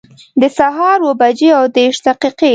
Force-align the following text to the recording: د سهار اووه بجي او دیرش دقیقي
د 0.41 0.43
سهار 0.57 0.99
اووه 1.03 1.15
بجي 1.21 1.49
او 1.59 1.63
دیرش 1.75 1.97
دقیقي 2.07 2.49